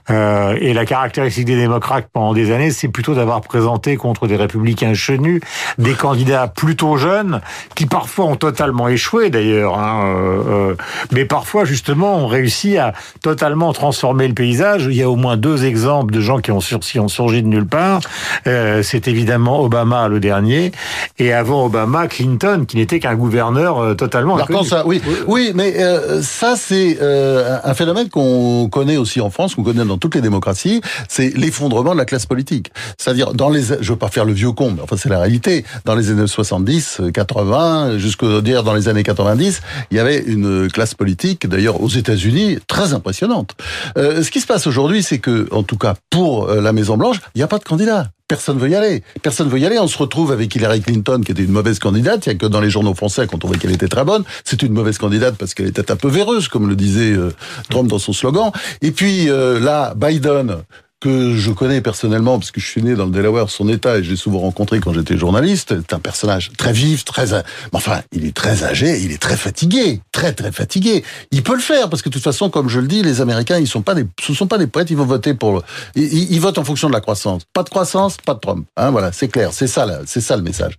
Euh, 0.09 0.57
et 0.59 0.73
la 0.73 0.85
caractéristique 0.85 1.45
des 1.45 1.55
démocrates 1.55 2.07
pendant 2.11 2.33
des 2.33 2.51
années, 2.51 2.71
c'est 2.71 2.87
plutôt 2.87 3.13
d'avoir 3.15 3.41
présenté 3.41 3.97
contre 3.97 4.27
des 4.27 4.35
républicains 4.35 4.93
chenus 4.93 5.41
des 5.77 5.93
candidats 5.93 6.47
plutôt 6.47 6.97
jeunes, 6.97 7.41
qui 7.75 7.85
parfois 7.85 8.25
ont 8.25 8.35
totalement 8.35 8.87
échoué 8.87 9.29
d'ailleurs, 9.29 9.77
hein, 9.77 10.05
euh, 10.05 10.43
euh, 10.71 10.75
mais 11.11 11.25
parfois 11.25 11.65
justement 11.65 12.17
ont 12.17 12.27
réussi 12.27 12.77
à 12.77 12.93
totalement 13.21 13.71
transformer 13.73 14.27
le 14.27 14.33
paysage. 14.33 14.87
Il 14.89 14.95
y 14.95 15.03
a 15.03 15.09
au 15.09 15.15
moins 15.15 15.37
deux 15.37 15.65
exemples 15.65 16.13
de 16.13 16.21
gens 16.21 16.39
qui 16.39 16.51
ont, 16.51 16.61
sur, 16.61 16.79
qui 16.79 16.99
ont 16.99 17.07
surgi 17.07 17.43
de 17.43 17.47
nulle 17.47 17.67
part. 17.67 18.01
Euh, 18.47 18.81
c'est 18.83 19.07
évidemment 19.07 19.61
Obama 19.61 20.07
le 20.07 20.19
dernier, 20.19 20.71
et 21.17 21.33
avant 21.33 21.65
Obama, 21.65 22.07
Clinton, 22.07 22.65
qui 22.67 22.77
n'était 22.77 22.99
qu'un 22.99 23.15
gouverneur 23.15 23.95
totalement 23.95 24.37
contre, 24.37 24.65
ça, 24.65 24.85
oui, 24.85 25.01
oui, 25.27 25.51
mais 25.53 25.75
ça 26.21 26.55
c'est 26.55 26.97
un 27.01 27.73
phénomène 27.73 28.09
qu'on 28.09 28.69
connaît 28.69 28.97
aussi 28.97 29.21
en 29.21 29.28
France, 29.29 29.55
qu'on 29.55 29.63
connaît 29.63 29.85
dans 29.85 29.97
toutes 29.97 30.15
les 30.15 30.21
démocraties, 30.21 30.81
c'est 31.07 31.35
l'effondrement 31.35 31.93
de 31.93 31.97
la 31.97 32.05
classe 32.05 32.25
politique. 32.25 32.71
C'est-à-dire 32.97 33.33
dans 33.33 33.49
les, 33.49 33.63
je 33.81 33.91
veux 33.91 33.97
pas 33.97 34.09
faire 34.09 34.25
le 34.25 34.33
vieux 34.33 34.51
con, 34.51 34.71
mais 34.75 34.81
enfin 34.81 34.97
c'est 34.97 35.09
la 35.09 35.19
réalité. 35.19 35.65
Dans 35.85 35.95
les 35.95 36.11
années 36.11 36.27
70, 36.27 37.01
80, 37.13 37.97
jusqu'au 37.97 38.41
dire 38.41 38.63
dans 38.63 38.73
les 38.73 38.87
années 38.87 39.03
90, 39.03 39.61
il 39.91 39.97
y 39.97 39.99
avait 39.99 40.19
une 40.19 40.69
classe 40.71 40.93
politique, 40.93 41.47
d'ailleurs 41.47 41.81
aux 41.81 41.89
États-Unis, 41.89 42.59
très 42.67 42.93
impressionnante. 42.93 43.55
Euh, 43.97 44.23
ce 44.23 44.31
qui 44.31 44.41
se 44.41 44.47
passe 44.47 44.67
aujourd'hui, 44.67 45.03
c'est 45.03 45.19
que, 45.19 45.47
en 45.51 45.63
tout 45.63 45.77
cas 45.77 45.95
pour 46.09 46.49
euh, 46.49 46.61
la 46.61 46.73
Maison 46.73 46.97
Blanche, 46.97 47.17
il 47.35 47.39
n'y 47.39 47.43
a 47.43 47.47
pas 47.47 47.57
de 47.57 47.63
candidat. 47.63 48.09
Personne 48.29 48.59
veut 48.59 48.69
y 48.69 48.75
aller. 48.75 49.03
Personne 49.23 49.49
veut 49.49 49.57
y 49.57 49.65
aller. 49.65 49.79
On 49.79 49.87
se 49.87 49.97
retrouve 49.97 50.31
avec 50.31 50.53
Hillary 50.53 50.81
Clinton, 50.81 51.21
qui 51.25 51.31
était 51.31 51.41
une 51.41 51.51
mauvaise 51.51 51.79
candidate. 51.79 52.27
Il 52.27 52.29
y 52.29 52.31
a 52.33 52.35
que 52.35 52.45
dans 52.45 52.61
les 52.61 52.69
journaux 52.69 52.93
français 52.93 53.25
qu'on 53.25 53.39
trouvait 53.39 53.57
qu'elle 53.57 53.71
était 53.71 53.87
très 53.87 54.03
bonne. 54.05 54.23
C'est 54.43 54.61
une 54.61 54.71
mauvaise 54.71 54.99
candidate 54.99 55.35
parce 55.35 55.55
qu'elle 55.55 55.65
était 55.65 55.91
un 55.91 55.95
peu 55.95 56.09
véreuse, 56.09 56.47
comme 56.47 56.69
le 56.69 56.75
disait 56.75 57.11
euh, 57.11 57.33
Trump 57.71 57.89
dans 57.89 57.97
son 57.97 58.13
slogan. 58.13 58.51
Et 58.83 58.91
puis 58.91 59.31
euh, 59.31 59.59
là, 59.59 59.95
Biden 59.95 60.57
que 60.99 61.35
je 61.35 61.51
connais 61.51 61.81
personnellement 61.81 62.37
parce 62.39 62.51
que 62.51 62.59
je 62.59 62.65
suis 62.67 62.81
né 62.83 62.93
dans 62.95 63.05
le 63.05 63.11
Delaware, 63.11 63.49
son 63.49 63.69
état, 63.69 63.97
et 63.97 64.03
je 64.03 64.09
l'ai 64.09 64.15
souvent 64.17 64.39
rencontré 64.39 64.79
quand 64.79 64.93
j'étais 64.93 65.17
journaliste. 65.17 65.73
C'est 65.79 65.93
un 65.93 65.99
personnage 65.99 66.51
très 66.57 66.73
vif, 66.73 67.05
très, 67.05 67.29
enfin, 67.71 68.01
il 68.11 68.25
est 68.25 68.35
très 68.35 68.63
âgé, 68.63 68.99
il 69.01 69.11
est 69.11 69.21
très 69.21 69.37
fatigué, 69.37 70.01
très 70.11 70.33
très 70.33 70.51
fatigué. 70.51 71.03
Il 71.31 71.41
peut 71.43 71.53
le 71.55 71.61
faire 71.61 71.89
parce 71.89 72.01
que 72.01 72.09
de 72.09 72.13
toute 72.13 72.23
façon, 72.23 72.49
comme 72.49 72.67
je 72.67 72.79
le 72.79 72.87
dis, 72.87 73.01
les 73.01 73.21
Américains, 73.21 73.59
ils 73.59 73.67
sont 73.67 73.81
pas 73.81 73.95
des, 73.95 74.05
ce 74.21 74.33
sont 74.33 74.47
pas 74.47 74.57
des 74.57 74.67
poètes, 74.67 74.89
ils 74.89 74.97
vont 74.97 75.05
voter 75.05 75.33
pour, 75.33 75.63
ils, 75.95 76.31
ils- 76.33 76.39
votent 76.41 76.57
en 76.57 76.63
fonction 76.65 76.87
de 76.89 76.93
la 76.93 77.01
croissance. 77.01 77.43
Pas 77.53 77.63
de 77.63 77.69
croissance, 77.69 78.17
pas 78.25 78.33
de 78.33 78.39
Trump. 78.39 78.65
Hein, 78.75 78.91
voilà, 78.91 79.11
c'est 79.13 79.27
clair, 79.29 79.51
c'est 79.53 79.67
ça, 79.67 79.87
c'est 80.05 80.21
ça 80.21 80.35
le 80.35 80.43
message. 80.43 80.73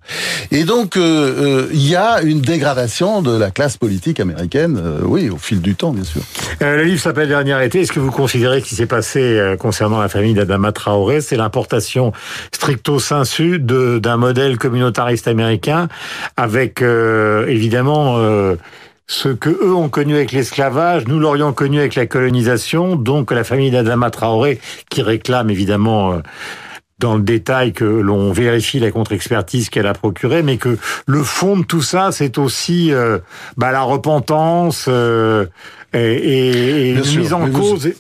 Et 0.50 0.64
donc, 0.64 0.96
euh, 0.96 1.00
euh, 1.00 1.68
il 1.72 1.86
y 1.88 1.96
a 1.96 2.20
une 2.22 2.40
dégradation 2.42 3.22
de 3.22 3.30
la 3.36 3.50
classe 3.50 3.78
politique 3.78 4.20
américaine, 4.20 4.78
euh, 4.82 5.00
oui, 5.04 5.30
au 5.30 5.38
fil 5.38 5.60
du 5.62 5.74
temps, 5.76 5.92
bien 5.92 6.04
sûr. 6.04 6.20
Euh, 6.62 6.76
le 6.76 6.84
livre 6.84 7.00
s'appelle 7.00 7.28
Dernier 7.28 7.64
été. 7.64 7.80
Est-ce 7.80 7.92
que 7.92 8.00
vous 8.00 8.10
considérez 8.10 8.60
ce 8.60 8.66
qui 8.66 8.74
s'est 8.74 8.86
passé 8.86 9.20
euh, 9.20 9.56
concernant 9.56 10.00
la 10.00 10.09
famille 10.10 10.34
d'Adama 10.34 10.72
Traoré, 10.72 11.20
c'est 11.20 11.36
l'importation 11.36 12.12
stricto 12.52 12.98
sensu 12.98 13.58
de- 13.58 13.98
d'un 13.98 14.16
modèle 14.16 14.58
communautariste 14.58 15.28
américain 15.28 15.88
avec 16.36 16.82
euh, 16.82 17.46
évidemment 17.46 18.16
euh, 18.18 18.56
ce 19.06 19.28
que 19.28 19.50
eux 19.50 19.74
ont 19.74 19.88
connu 19.88 20.14
avec 20.14 20.32
l'esclavage, 20.32 21.06
nous 21.08 21.18
l'aurions 21.18 21.52
connu 21.52 21.78
avec 21.78 21.94
la 21.94 22.06
colonisation, 22.06 22.96
donc 22.96 23.32
la 23.32 23.44
famille 23.44 23.70
d'Adama 23.70 24.10
Traoré, 24.10 24.60
qui 24.90 25.02
réclame 25.02 25.48
évidemment... 25.50 26.12
Euh, 26.12 26.18
dans 26.98 27.16
le 27.16 27.22
détail 27.22 27.72
que 27.72 27.86
l'on 27.86 28.30
vérifie 28.30 28.78
la 28.78 28.90
contre-expertise 28.90 29.70
qu'elle 29.70 29.86
a 29.86 29.94
procurée, 29.94 30.42
mais 30.42 30.58
que 30.58 30.76
le 31.06 31.22
fond 31.22 31.56
de 31.56 31.64
tout 31.64 31.80
ça, 31.80 32.12
c'est 32.12 32.36
aussi 32.36 32.92
euh, 32.92 33.20
bah, 33.56 33.72
la 33.72 33.80
repentance 33.80 34.84
euh, 34.86 35.46
et, 35.94 35.98
et 35.98 36.90
une 36.92 37.16
mise 37.16 37.32
en 37.32 37.48
cause. 37.50 37.86
Vous, 37.86 37.92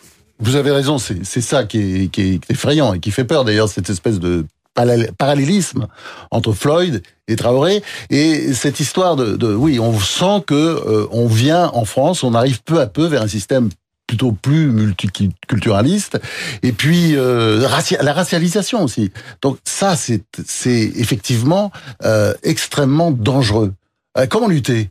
avez 0.56 0.70
raison, 0.70 0.98
c'est 0.98 1.40
ça 1.40 1.64
qui 1.64 2.04
est, 2.04 2.08
qui 2.08 2.22
est 2.22 2.50
effrayant 2.50 2.94
et 2.94 3.00
qui 3.00 3.10
fait 3.10 3.24
peur 3.24 3.44
d'ailleurs, 3.44 3.68
cette 3.68 3.90
espèce 3.90 4.18
de 4.18 4.46
parallélisme 5.18 5.88
entre 6.30 6.52
Floyd 6.52 7.02
et 7.28 7.36
Traoré 7.36 7.82
et 8.08 8.54
cette 8.54 8.80
histoire 8.80 9.16
de, 9.16 9.36
de 9.36 9.52
oui 9.52 9.78
on 9.78 9.98
sent 9.98 10.44
que 10.46 10.54
euh, 10.54 11.06
on 11.10 11.26
vient 11.26 11.70
en 11.74 11.84
France 11.84 12.22
on 12.22 12.34
arrive 12.34 12.62
peu 12.62 12.80
à 12.80 12.86
peu 12.86 13.04
vers 13.04 13.20
un 13.20 13.28
système 13.28 13.68
plutôt 14.10 14.32
plus 14.32 14.66
multiculturaliste. 14.72 16.18
Et 16.64 16.72
puis 16.72 17.14
euh, 17.14 17.60
la 18.00 18.12
racialisation 18.12 18.82
aussi. 18.82 19.12
Donc 19.40 19.58
ça, 19.64 19.94
c'est 19.94 20.24
c'est 20.44 20.92
effectivement 20.96 21.70
euh, 22.04 22.34
extrêmement 22.42 23.12
dangereux. 23.12 23.72
Euh, 24.18 24.26
comment 24.26 24.48
lutter? 24.48 24.90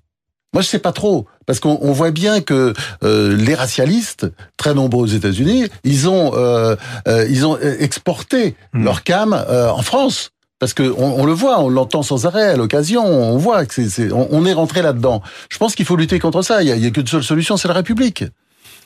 Moi, 0.53 0.63
je 0.63 0.67
sais 0.67 0.79
pas 0.79 0.91
trop, 0.91 1.27
parce 1.45 1.59
qu'on 1.59 1.91
voit 1.91 2.09
bien 2.09 2.41
que 2.41 2.73
euh, 3.03 3.35
les 3.37 3.53
racialistes, 3.53 4.31
très 4.57 4.73
nombreux 4.73 5.03
aux 5.03 5.07
États-Unis, 5.07 5.67
ils 5.83 6.09
ont 6.09 6.31
euh, 6.35 6.75
euh, 7.07 7.27
ils 7.29 7.45
ont 7.45 7.57
exporté 7.59 8.55
hmm. 8.73 8.83
leur 8.83 9.03
cam 9.03 9.33
en 9.33 9.81
France. 9.81 10.31
Parce 10.59 10.73
que 10.73 10.93
on, 10.97 11.25
le 11.25 11.31
voit, 11.31 11.61
on 11.61 11.69
l'entend 11.69 12.03
sans 12.03 12.25
arrêt 12.25 12.49
à 12.49 12.57
l'occasion, 12.57 13.05
on 13.05 13.37
voit 13.37 13.65
que 13.65 13.87
c'est, 13.87 14.11
on, 14.11 14.45
est 14.45 14.51
rentré 14.51 14.81
là-dedans. 14.81 15.21
Je 15.49 15.57
pense 15.57 15.73
qu'il 15.73 15.85
faut 15.85 15.95
lutter 15.95 16.19
contre 16.19 16.41
ça. 16.41 16.61
Il 16.61 16.67
y 16.67 16.71
a, 16.73 16.75
il 16.75 16.83
y 16.83 16.85
a 16.85 16.89
qu'une 16.89 17.07
seule 17.07 17.23
solution, 17.23 17.55
c'est 17.55 17.69
la 17.69 17.75
République. 17.75 18.25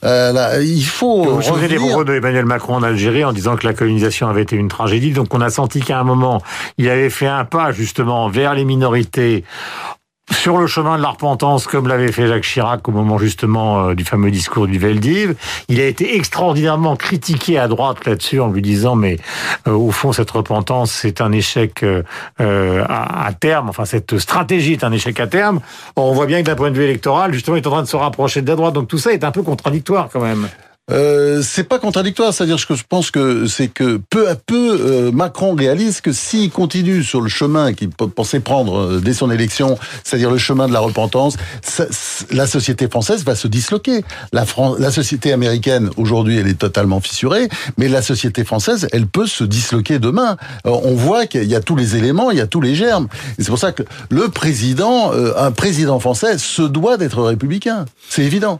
Euh, 0.04 0.34
là, 0.34 0.62
il 0.62 0.86
faut. 0.86 1.24
Vous 1.24 1.42
vous 1.42 1.68
des 1.68 1.76
propos 1.76 2.04
de 2.04 2.14
Emmanuel 2.14 2.46
Macron 2.46 2.76
en 2.76 2.84
Algérie 2.84 3.24
en 3.24 3.32
disant 3.32 3.56
que 3.56 3.66
la 3.66 3.74
colonisation 3.74 4.28
avait 4.28 4.42
été 4.42 4.56
une 4.56 4.68
tragédie. 4.68 5.12
Donc 5.12 5.34
on 5.34 5.42
a 5.42 5.50
senti 5.50 5.80
qu'à 5.80 6.00
un 6.00 6.04
moment, 6.04 6.42
il 6.78 6.90
avait 6.90 7.10
fait 7.10 7.28
un 7.28 7.46
pas 7.46 7.72
justement 7.72 8.30
vers 8.30 8.54
les 8.54 8.66
minorités 8.66 9.44
sur 10.32 10.58
le 10.58 10.68
chemin 10.68 10.98
de 10.98 11.02
la 11.02 11.10
repentance, 11.10 11.68
comme 11.68 11.88
l'avait 11.88 12.12
fait 12.12 12.28
Jacques 12.28 12.44
Chirac 12.44 12.88
au 12.88 12.92
moment 12.92 13.18
justement 13.18 13.90
euh, 13.90 13.94
du 13.94 14.06
fameux 14.06 14.32
discours 14.32 14.68
du 14.68 14.80
Veldiv. 14.80 15.36
Il 15.68 15.80
a 15.80 15.86
été 15.86 16.16
extraordinairement 16.16 16.96
critiqué 16.96 17.60
à 17.60 17.68
droite 17.68 18.06
là-dessus 18.06 18.40
en 18.40 18.50
lui 18.50 18.62
disant 18.62 18.96
mais 18.96 19.18
euh, 19.68 19.72
au 19.72 19.92
fond 19.92 20.14
cette 20.14 20.32
repentance 20.32 20.92
c'est 20.92 21.22
un 21.22 21.32
échec 21.32 21.84
euh, 21.84 22.04
à, 22.40 23.26
à, 23.26 23.34
terme, 23.34 23.70
enfin 23.70 23.86
cette 23.86 24.18
stratégie 24.18 24.74
est 24.74 24.84
un 24.84 24.92
échec 24.92 25.20
à 25.20 25.28
terme. 25.28 25.60
on 25.96 26.14
voit 26.14 26.26
bien 26.26 26.42
que 26.42 26.48
d'un 26.48 26.56
point 26.56 26.72
de 26.72 26.78
vue 26.78 26.84
électoral, 26.84 27.34
justement, 27.34 27.58
il 27.58 27.64
est 27.64 27.68
en 27.68 27.72
train 27.72 27.84
de 27.84 27.88
se 27.88 27.96
rapprocher 27.96 28.42
de 28.42 28.48
la 28.48 28.56
droite. 28.56 28.74
Donc 28.74 28.88
tout 28.88 28.98
ça 28.98 29.12
est 29.12 29.24
un 29.24 29.32
peu 29.32 29.44
contradictoire 29.44 30.10
quand 30.12 30.22
même. 30.22 30.48
Euh, 30.92 31.42
c'est 31.42 31.64
pas 31.64 31.80
contradictoire, 31.80 32.34
c'est-à-dire 32.34 32.58
que 32.68 32.76
je 32.76 32.84
pense 32.88 33.10
que 33.10 33.48
c'est 33.48 33.70
que 33.70 34.02
peu 34.10 34.28
à 34.28 34.36
peu 34.36 34.78
euh, 34.82 35.12
Macron 35.14 35.56
réalise 35.56 36.02
que 36.02 36.12
s'il 36.12 36.52
continue 36.52 37.04
sur 37.04 37.22
le 37.22 37.30
chemin 37.30 37.72
qu'il 37.72 37.90
pensait 37.90 38.42
prendre 38.42 38.78
euh, 38.78 39.00
dès 39.00 39.14
son 39.14 39.32
élection, 39.32 39.80
c'est-à-dire 40.04 40.30
le 40.30 40.38
chemin 40.38 40.68
de 40.68 40.74
la 40.74 40.82
repentance, 40.82 41.38
la 42.32 42.48
société 42.48 42.90
française 42.90 43.24
va 43.24 43.36
se 43.36 43.48
disloquer. 43.48 44.04
La, 44.34 44.44
la 44.78 44.92
société 44.92 45.32
américaine 45.32 45.90
aujourd'hui, 45.96 46.38
elle 46.38 46.50
est 46.50 46.60
totalement 46.60 47.00
fissurée, 47.00 47.48
mais 47.78 47.88
la 47.88 48.02
société 48.02 48.44
française, 48.44 48.90
elle 48.92 49.08
peut 49.08 49.28
se 49.28 49.46
disloquer 49.46 50.00
demain. 50.00 50.36
on 50.66 50.96
voit 50.96 51.28
qu'il 51.28 51.46
y 51.46 51.56
a 51.56 51.62
tous 51.62 51.78
les 51.78 51.96
éléments, 51.96 52.30
il 52.30 52.40
y 52.40 52.42
a 52.42 52.48
tous 52.48 52.62
les 52.62 52.76
germes. 52.76 53.08
Et 53.40 53.44
c'est 53.44 53.50
pour 53.50 53.60
ça 53.60 53.72
que 53.72 53.84
le 54.10 54.28
président, 54.28 55.14
un 55.14 55.52
président 55.52 56.00
français, 56.00 56.38
se 56.38 56.62
doit 56.62 56.98
d'être 56.98 57.22
républicain. 57.22 57.86
C'est 58.10 58.24
évident. 58.24 58.60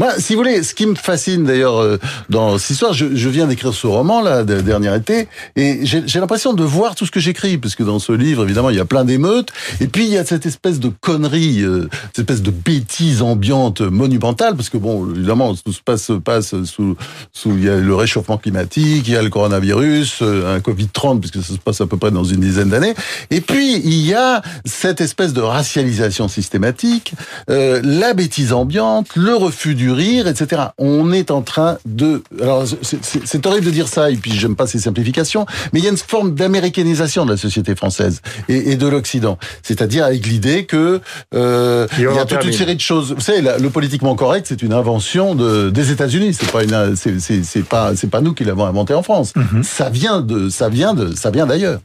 Moi, 0.00 0.12
si 0.18 0.34
vous 0.34 0.38
voulez, 0.38 0.62
ce 0.62 0.74
qui 0.74 0.86
me 0.86 0.94
fascine 0.94 1.42
d'ailleurs 1.42 1.78
euh, 1.78 1.98
dans 2.30 2.56
cette 2.56 2.70
histoire, 2.70 2.92
je, 2.92 3.16
je 3.16 3.28
viens 3.28 3.48
d'écrire 3.48 3.74
ce 3.74 3.88
roman 3.88 4.22
là, 4.22 4.44
de, 4.44 4.60
dernier 4.60 4.94
été, 4.94 5.26
et 5.56 5.80
j'ai 5.82 6.20
l'impression 6.20 6.52
de 6.52 6.62
voir 6.62 6.94
tout 6.94 7.04
ce 7.04 7.10
que 7.10 7.18
j'écris, 7.18 7.58
parce 7.58 7.74
que 7.74 7.82
dans 7.82 7.98
ce 7.98 8.12
livre, 8.12 8.44
évidemment, 8.44 8.70
il 8.70 8.76
y 8.76 8.80
a 8.80 8.84
plein 8.84 9.04
d'émeutes, 9.04 9.48
et 9.80 9.88
puis 9.88 10.04
il 10.04 10.12
y 10.12 10.16
a 10.16 10.24
cette 10.24 10.46
espèce 10.46 10.78
de 10.78 10.92
connerie, 11.00 11.62
euh, 11.62 11.88
cette 12.14 12.30
espèce 12.30 12.42
de 12.42 12.52
bêtise 12.52 13.22
ambiante 13.22 13.80
monumentale, 13.80 14.54
parce 14.54 14.70
que 14.70 14.78
bon, 14.78 15.10
évidemment, 15.10 15.52
tout 15.56 15.72
se 15.72 15.82
passe, 15.82 16.12
passe 16.24 16.54
sous, 16.62 16.96
sous, 17.32 17.56
il 17.56 17.64
y 17.64 17.68
a 17.68 17.76
le 17.76 17.94
réchauffement 17.96 18.38
climatique, 18.38 19.02
il 19.08 19.12
y 19.12 19.16
a 19.16 19.22
le 19.22 19.30
coronavirus, 19.30 20.20
euh, 20.22 20.54
un 20.54 20.60
Covid 20.60 20.90
30, 20.92 21.20
puisque 21.20 21.42
ça 21.42 21.54
se 21.54 21.58
passe 21.58 21.80
à 21.80 21.86
peu 21.88 21.96
près 21.96 22.12
dans 22.12 22.22
une 22.22 22.40
dizaine 22.40 22.68
d'années, 22.68 22.94
et 23.32 23.40
puis 23.40 23.74
il 23.78 24.06
y 24.06 24.14
a 24.14 24.42
cette 24.64 25.00
espèce 25.00 25.32
de 25.32 25.40
racialisation 25.40 26.28
systématique, 26.28 27.14
la 27.48 28.14
bêtise 28.14 28.52
ambiante, 28.52 29.08
le 29.16 29.34
refus 29.34 29.74
du 29.74 29.87
rire, 29.90 30.26
etc. 30.26 30.62
On 30.78 31.12
est 31.12 31.30
en 31.30 31.42
train 31.42 31.78
de... 31.86 32.22
Alors, 32.40 32.64
c'est 32.82 33.46
horrible 33.46 33.66
de 33.66 33.70
dire 33.70 33.88
ça, 33.88 34.10
et 34.10 34.16
puis 34.16 34.32
j'aime 34.32 34.56
pas 34.56 34.66
ces 34.66 34.78
simplifications, 34.78 35.46
mais 35.72 35.80
il 35.80 35.84
y 35.84 35.88
a 35.88 35.90
une 35.90 35.96
forme 35.96 36.34
d'américanisation 36.34 37.24
de 37.24 37.32
la 37.32 37.36
société 37.36 37.74
française 37.74 38.20
et, 38.48 38.76
de 38.76 38.86
l'Occident. 38.86 39.38
C'est-à-dire 39.62 40.04
avec 40.04 40.26
l'idée 40.26 40.64
que 40.64 41.00
euh, 41.34 41.86
il 41.98 42.04
y 42.04 42.06
a 42.06 42.24
toute 42.24 42.44
une 42.44 42.52
série 42.52 42.76
de 42.76 42.80
choses. 42.80 43.12
Vous 43.12 43.20
savez, 43.20 43.40
le 43.40 43.70
politiquement 43.70 44.14
correct, 44.14 44.46
c'est 44.48 44.62
une 44.62 44.72
invention 44.72 45.34
de, 45.34 45.70
des 45.70 45.90
États-Unis. 45.90 46.34
C'est 46.34 46.50
pas 46.50 46.64
une, 46.64 46.96
c'est 46.96 47.64
pas, 47.64 47.96
c'est 47.96 48.10
pas 48.10 48.20
nous 48.20 48.34
qui 48.34 48.44
l'avons 48.44 48.66
inventé 48.66 48.94
en 48.94 49.02
France. 49.02 49.32
Mhm. 49.36 49.62
Ça 49.62 49.90
vient 49.90 50.20
de, 50.20 50.48
ça 50.48 50.68
vient 50.68 50.94
de, 50.94 51.14
ça 51.14 51.30
vient 51.30 51.46
d'ailleurs. 51.46 51.80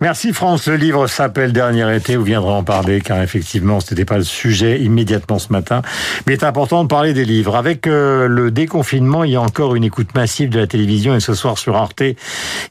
Merci 0.00 0.32
France. 0.32 0.66
Le 0.66 0.76
livre 0.76 1.06
s'appelle 1.06 1.52
Dernier 1.52 1.94
été. 1.94 2.16
Vous 2.16 2.24
viendrez 2.24 2.52
en 2.52 2.64
parler, 2.64 3.00
car 3.00 3.22
effectivement, 3.22 3.80
ce 3.80 3.92
n'était 3.92 4.04
pas 4.04 4.18
le 4.18 4.24
sujet 4.24 4.80
immédiatement 4.80 5.38
ce 5.38 5.52
matin. 5.52 5.82
Mais 6.26 6.34
il 6.34 6.36
est 6.40 6.44
important 6.44 6.82
de 6.82 6.88
parler 6.88 7.12
des 7.12 7.24
livres. 7.24 7.35
Avec 7.44 7.86
euh, 7.86 8.28
le 8.28 8.50
déconfinement, 8.50 9.22
il 9.22 9.32
y 9.32 9.36
a 9.36 9.40
encore 9.40 9.74
une 9.74 9.84
écoute 9.84 10.14
massive 10.14 10.48
de 10.48 10.58
la 10.58 10.66
télévision 10.66 11.14
et 11.14 11.20
ce 11.20 11.34
soir 11.34 11.58
sur 11.58 11.76
Arte, 11.76 12.02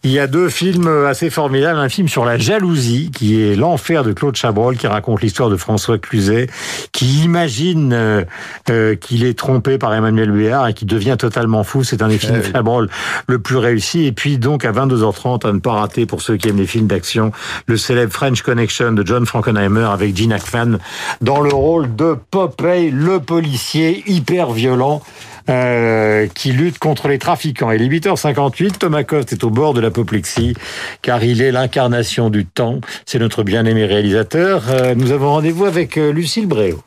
il 0.03 0.11
y 0.11 0.17
a 0.17 0.27
deux 0.27 0.49
films 0.49 0.87
assez 1.05 1.29
formidables. 1.29 1.79
Un 1.79 1.89
film 1.89 2.07
sur 2.07 2.25
la 2.25 2.37
jalousie, 2.37 3.11
qui 3.13 3.41
est 3.41 3.55
L'enfer 3.55 4.03
de 4.03 4.11
Claude 4.11 4.35
Chabrol, 4.35 4.75
qui 4.75 4.87
raconte 4.87 5.21
l'histoire 5.21 5.49
de 5.49 5.55
François 5.55 5.97
Cluzet, 5.97 6.47
qui 6.91 7.23
imagine 7.23 7.93
euh, 7.93 8.23
euh, 8.69 8.95
qu'il 8.95 9.23
est 9.23 9.37
trompé 9.37 9.77
par 9.77 9.93
Emmanuel 9.93 10.31
Béard 10.31 10.67
et 10.67 10.73
qui 10.73 10.85
devient 10.85 11.15
totalement 11.17 11.63
fou. 11.63 11.83
C'est 11.83 12.01
un 12.01 12.07
des 12.07 12.17
films 12.17 12.39
de 12.39 12.43
Chabrol 12.51 12.89
le 13.27 13.39
plus 13.39 13.57
réussi. 13.57 14.05
Et 14.05 14.11
puis 14.11 14.37
donc 14.37 14.65
à 14.65 14.71
22h30, 14.71 15.47
à 15.47 15.53
ne 15.53 15.59
pas 15.59 15.73
rater 15.73 16.05
pour 16.05 16.21
ceux 16.21 16.37
qui 16.37 16.49
aiment 16.49 16.57
les 16.57 16.67
films 16.67 16.87
d'action, 16.87 17.31
le 17.67 17.77
célèbre 17.77 18.11
French 18.11 18.41
Connection 18.41 18.93
de 18.93 19.05
John 19.05 19.25
Frankenheimer 19.25 19.87
avec 19.91 20.17
Gene 20.17 20.33
Hackman 20.33 20.77
dans 21.21 21.41
le 21.41 21.53
rôle 21.53 21.95
de 21.95 22.15
Popeye, 22.31 22.89
le 22.91 23.19
policier 23.19 24.03
hyper 24.07 24.54
violent 24.55 25.01
euh, 25.47 26.25
qui 26.33 26.51
lutte 26.51 26.79
contre 26.79 27.07
les 27.07 27.19
trafiquants. 27.19 27.69
Et 27.69 27.77
les 27.77 27.87
8h58, 27.87 28.79
Thomas 28.79 29.03
Coste 29.03 29.31
est 29.31 29.43
au 29.43 29.51
bord 29.51 29.75
de 29.75 29.79
l'apoplexie, 29.81 30.55
car 31.03 31.23
il 31.23 31.41
est 31.41 31.51
l'incarnation 31.51 32.31
du 32.31 32.47
temps. 32.47 32.79
C'est 33.05 33.19
notre 33.19 33.43
bien-aimé 33.43 33.85
réalisateur. 33.85 34.63
Euh, 34.69 34.95
nous 34.95 35.11
avons 35.11 35.29
rendez-vous 35.29 35.65
avec 35.65 35.97
euh, 35.97 36.11
Lucille 36.11 36.47
Bréau. 36.47 36.81